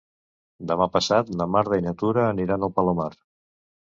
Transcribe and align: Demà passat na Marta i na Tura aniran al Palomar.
Demà 0.69 0.85
passat 0.95 1.29
na 1.41 1.45
Marta 1.55 1.79
i 1.81 1.83
na 1.87 1.93
Tura 2.03 2.23
aniran 2.31 2.65
al 2.69 2.73
Palomar. 2.79 3.07